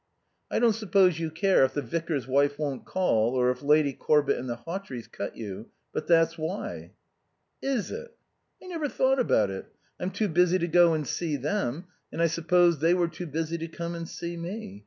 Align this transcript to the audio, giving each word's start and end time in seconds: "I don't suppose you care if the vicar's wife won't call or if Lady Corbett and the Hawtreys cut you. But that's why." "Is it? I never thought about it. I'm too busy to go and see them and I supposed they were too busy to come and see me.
"I 0.49 0.57
don't 0.57 0.73
suppose 0.73 1.19
you 1.19 1.29
care 1.29 1.63
if 1.63 1.75
the 1.75 1.81
vicar's 1.83 2.25
wife 2.27 2.57
won't 2.57 2.85
call 2.85 3.35
or 3.35 3.51
if 3.51 3.61
Lady 3.61 3.93
Corbett 3.93 4.39
and 4.39 4.49
the 4.49 4.55
Hawtreys 4.55 5.07
cut 5.07 5.37
you. 5.37 5.69
But 5.93 6.07
that's 6.07 6.39
why." 6.39 6.93
"Is 7.61 7.91
it? 7.91 8.17
I 8.63 8.65
never 8.65 8.89
thought 8.89 9.19
about 9.19 9.51
it. 9.51 9.67
I'm 9.99 10.09
too 10.09 10.27
busy 10.29 10.57
to 10.57 10.67
go 10.67 10.95
and 10.95 11.05
see 11.05 11.35
them 11.37 11.85
and 12.11 12.19
I 12.19 12.25
supposed 12.25 12.79
they 12.79 12.95
were 12.95 13.09
too 13.09 13.27
busy 13.27 13.59
to 13.59 13.67
come 13.67 13.93
and 13.93 14.09
see 14.09 14.35
me. 14.37 14.79